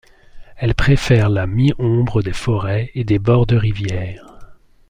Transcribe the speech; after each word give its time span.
Elle 0.57 0.73
préfère 0.73 1.29
la 1.29 1.45
mi-ombre 1.45 2.23
des 2.23 2.33
forêts 2.33 2.89
et 2.95 3.03
des 3.03 3.19
bords 3.19 3.45
de 3.45 3.55
rivières. 3.55 4.39